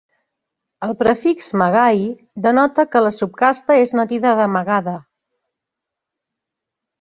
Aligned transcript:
El 0.85 0.93
prefix 1.01 1.49
"magahi" 1.61 2.07
denota 2.45 2.85
que 2.95 3.03
la 3.09 3.11
subcasta 3.19 3.77
és 3.83 3.93
nativa 4.01 4.33
de 4.41 4.49
Magadha. 4.55 4.97